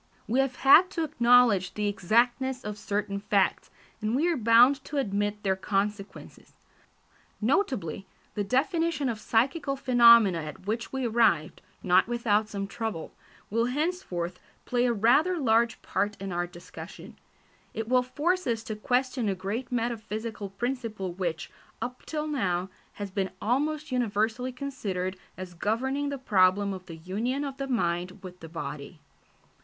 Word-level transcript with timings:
We 0.27 0.39
have 0.39 0.55
had 0.55 0.89
to 0.97 1.03
acknowledge 1.03 1.75
the 1.75 1.87
exactness 1.87 2.63
of 2.63 2.79
certain 2.79 3.19
facts, 3.19 3.69
and 4.01 4.15
we 4.15 4.27
are 4.29 4.35
bound 4.35 4.83
to 4.85 4.97
admit 4.97 5.43
their 5.43 5.55
consequences. 5.55 6.53
Notably, 7.39 8.07
the 8.33 8.43
definition 8.43 9.09
of 9.09 9.19
psychical 9.19 9.75
phenomena 9.75 10.39
at 10.39 10.65
which 10.65 10.91
we 10.91 11.05
arrived, 11.05 11.61
not 11.83 12.07
without 12.07 12.49
some 12.49 12.65
trouble, 12.65 13.13
will 13.51 13.65
henceforth 13.65 14.39
play 14.65 14.87
a 14.87 14.91
rather 14.91 15.37
large 15.37 15.79
part 15.83 16.19
in 16.19 16.31
our 16.31 16.47
discussion. 16.47 17.15
It 17.75 17.87
will 17.87 18.01
force 18.01 18.47
us 18.47 18.63
to 18.63 18.75
question 18.75 19.29
a 19.29 19.35
great 19.35 19.71
metaphysical 19.71 20.49
principle 20.49 21.13
which, 21.13 21.51
up 21.79 22.07
till 22.07 22.25
now, 22.25 22.71
has 22.93 23.11
been 23.11 23.29
almost 23.39 23.91
universally 23.91 24.51
considered 24.51 25.15
as 25.37 25.53
governing 25.53 26.09
the 26.09 26.17
problem 26.17 26.73
of 26.73 26.87
the 26.87 26.97
union 26.97 27.43
of 27.43 27.57
the 27.57 27.67
mind 27.67 28.23
with 28.23 28.39
the 28.39 28.49
body. 28.49 28.99